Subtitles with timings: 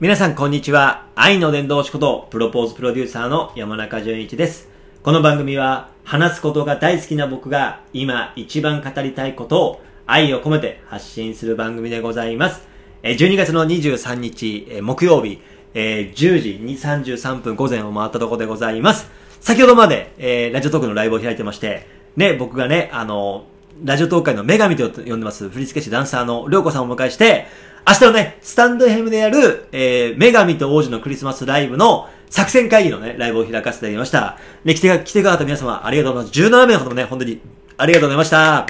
[0.00, 1.08] 皆さんこんにちは。
[1.16, 4.68] 愛の伝道師こと、プロポーズプロデューサーの山中淳一です。
[5.02, 12.68] この番組は、話すことが大好きな僕が、今一番語りたいことを、愛を込めて発信する番組でございます。
[13.02, 15.40] 12月の23日、木曜日、
[15.74, 19.10] 10時33分午前を回ったところでございます。
[19.40, 23.46] 先ほどまで、ラジオトークのライブを開いてまして、ね、僕がね、あの、
[23.84, 27.46] ラジオトーク界の女神と呼んでます、振付師ダンサーのりょうこさんをお迎えして、
[27.86, 34.38] 明日のね、スタンド FM でやる、えー、女神と王子のクリスマスライブの作戦会議のね、ライブを開かせていただきました。
[34.64, 36.40] ね、来て、来てくださった皆様ありがとうございます。
[36.40, 37.40] 17名ほどもね、本当に
[37.76, 38.66] ありがとうございました。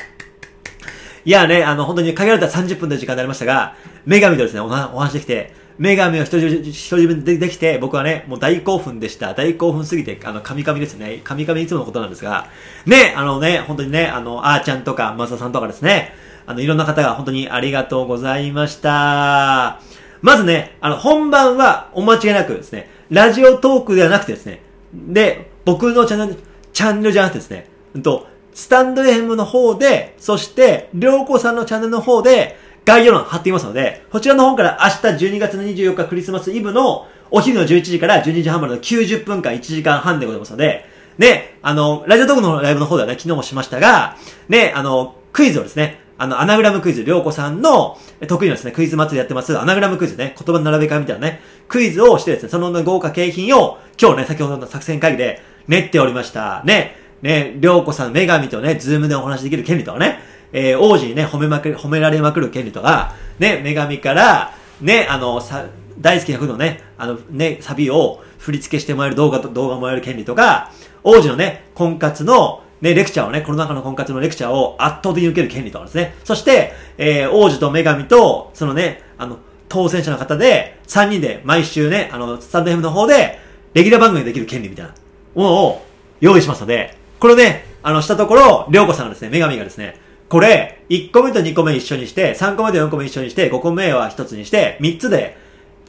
[1.24, 3.74] いやね、あの、本当に限られた30分の時間になりましたが、
[4.06, 9.34] 女神とですね、お話できて、女神を一人分でできて、僕はね、もう大興奮でした。
[9.34, 11.20] 大興奮すぎて、あの、神々ですね。
[11.22, 12.48] 神々いつものことなんですが、
[12.84, 16.12] ね、あのね、本当にね、あの、あーちゃんとか、まささんとかですね、
[16.46, 19.80] あの、いろんな方が本当にありがとうございました。
[20.20, 24.62] まずね、あの、本番はお間違いなくですね、ラジオトークではなくてですね、
[24.92, 26.40] で、僕のチャンネル、
[26.72, 32.56] チャンネルじゃなくてですね、うんと、スタンド FM の方で、そして、りょうこさんのチャンネルの方で、
[32.88, 40.86] 概要欄貼っていますので、こちらの方から明日12月の24日クリスマスイブのお昼の11時から12時半までの90分間1時間半でございますので、
[41.18, 44.16] ね、あの、ラジオトークのライブの方ではね、昨日もしましたが、
[44.48, 56.62] ね、あの、クイズをですね、あの、アナグラムクイズ、りょうこさんの得意なですね、クイズ祭りやってます、アナグラムクイズね、言葉の並べ替えみたいなね、クイズをしてですね、その豪華景品を、今日ね、先ほどの作戦会議で練っておりました。
[56.64, 60.20] ね、ね、りょうこさん、女神とね、 Zoom でお話できる権利とかね、
[60.52, 65.66] えー、王子にね、褒めまく、褒められまくる権利とか、ね、女神から、ね、あの、さ、
[66.00, 76.14] 大好きな曲のね、あの、ね、サビを振り付けしてもらえる動画と、動画もらえる権利とか、王子のね、婚活の、ね、レクチャーをね、コロナ禍の婚活のレクチャーを圧倒的に受ける権利とかですね。
[76.24, 83.38] そして、えー、王子と女神と、そのね、あの、当選者の方で、3人で毎週ね、あの、スタンド FM の方で、
[83.74, 84.94] レギュラー番組できる権利みたいな
[85.34, 85.86] ものを
[86.20, 95.36] 用意しますので、これをね、あの、したところ、りょうこさんがですね、女神がですね、これ、1個目と2個目一緒にして、3個目と4個目一緒にして、5個目は1つにして、3つで、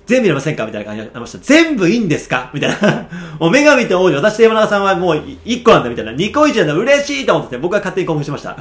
[0.05, 0.65] 全部入れませんか？
[0.65, 1.37] みたいな感じになりました。
[1.39, 2.49] 全部いいんですか？
[2.53, 3.07] みたいな。
[3.39, 6.13] もう女神と王子、私と山中さんはもう1個なんだみたいな。
[6.13, 8.57] 2個1なんだ嬉しいと思ってて、僕は勝手に興奮しました。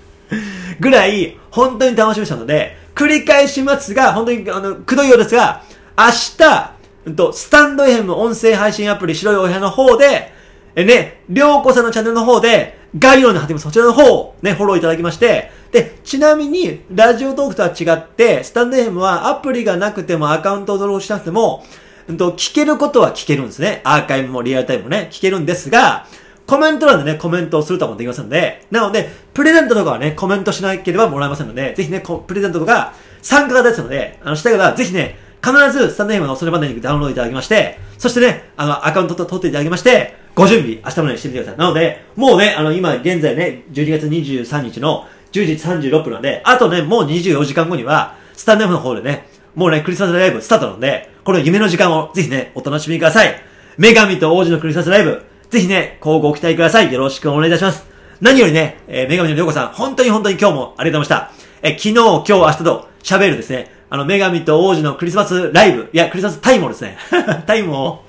[0.80, 5.62] ぐらい、本当に楽しみにしたので、繰り返しますが、本当に、あの、くどいようですが、
[5.98, 6.04] 明
[6.38, 6.70] 日、
[7.06, 10.32] うんと、スタンド FM 音声配信アプリ白いお部屋の方で、
[10.76, 13.64] えね、りょうこさんのチャンネルの方で、概要欄に貼ってます。
[13.64, 21.64] そちらの方をね、フォローいただきまして、で、ちなみに、ラジオトークとは違って、スタンド FM はアプリがなくてもアカウントを登録しなくても、
[22.08, 23.80] うんと、聞けることは聞けるんですね。
[23.84, 26.06] アーカイブもリアルタイムもね、聞けるんですが、
[26.46, 41.58] コメント欄でね、コメントをするとかもできますので、なので、プレゼントとかはね、コメントしなければもらえませんので、ぜひね、プレゼントとか、参加型ですので、あの、したい方は、ぜひね、必ずスタンド FM のそれまでにダウンロードいただきまして、そしてね、あの、アカウントと取っていただきまして、ご準備、明日までしてみてください。
[41.58, 53.34] なので、もうね、あの、今、現在ね、12月23日の10時36分なんで、あとね、もう24時間後には、スタンド F の方でね、もうね、クリスマスライブスタートなので、この夢の時間をぜひね、お楽しみください。
[53.78, 56.92] 女神と王子のクリスマスライブ、ぜひね、こうご期待ください。
[56.92, 57.84] よろしくお願いいたします。
[58.20, 61.50] 何よりね、えー、女神のりょうこさん、本当に本当に今日もありがとうございました。
[61.62, 66.96] えー昨日、今日、明日と喋るですね、あの、女神と王子のクリスマスライブ、いや、クリスマスタイムをですね、
[67.46, 68.04] タイムを、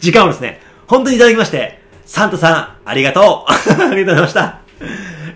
[0.00, 0.60] 時間をですね、
[0.90, 3.52] 本当にいただきまして、サンタさん、ありがとう。
[3.80, 4.58] ありがとうございました。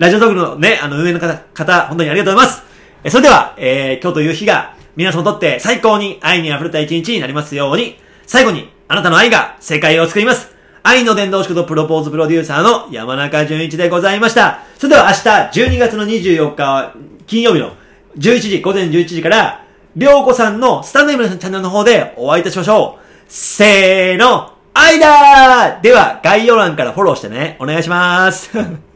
[0.00, 2.64] ラジオトークのね、あの、運営の方、方、本当にありがとうございます。
[3.04, 10.50] えそれでは、えー、今日という日が、皆様にとって最高に愛に溢れた一日になりますように、最後に、あなたの愛が世界を救います。
[10.82, 14.58] 愛の伝道師とプロポーズプロデューサーの山中淳一でございました。
[14.76, 16.94] それでは明日、12月の24日、
[17.28, 17.76] 金曜日の
[18.18, 19.64] 11時、午前11時から、
[19.94, 23.04] りょうこさんのスタンドイムのチャンネルの方でお会いいたしましょう。
[23.28, 28.50] せーの、愛だでは、概要欄からフォローしてね、お願いします。